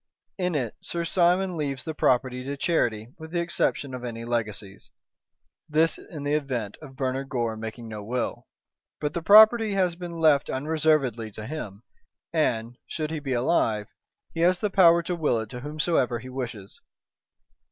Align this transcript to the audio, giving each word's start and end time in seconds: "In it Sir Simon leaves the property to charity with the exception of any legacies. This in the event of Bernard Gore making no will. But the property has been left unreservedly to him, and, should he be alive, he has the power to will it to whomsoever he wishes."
"In 0.39 0.55
it 0.55 0.73
Sir 0.81 1.05
Simon 1.05 1.55
leaves 1.55 1.83
the 1.83 1.93
property 1.93 2.43
to 2.45 2.57
charity 2.57 3.09
with 3.19 3.29
the 3.29 3.39
exception 3.39 3.93
of 3.93 4.03
any 4.03 4.25
legacies. 4.25 4.89
This 5.69 5.99
in 5.99 6.23
the 6.23 6.33
event 6.33 6.75
of 6.81 6.95
Bernard 6.95 7.29
Gore 7.29 7.55
making 7.55 7.87
no 7.87 8.03
will. 8.03 8.47
But 8.99 9.13
the 9.13 9.21
property 9.21 9.73
has 9.75 9.95
been 9.95 10.19
left 10.19 10.49
unreservedly 10.49 11.29
to 11.33 11.45
him, 11.45 11.83
and, 12.33 12.79
should 12.87 13.11
he 13.11 13.19
be 13.19 13.33
alive, 13.33 13.89
he 14.33 14.39
has 14.39 14.59
the 14.59 14.71
power 14.71 15.03
to 15.03 15.15
will 15.15 15.39
it 15.39 15.49
to 15.51 15.59
whomsoever 15.59 16.17
he 16.17 16.29
wishes." 16.29 16.81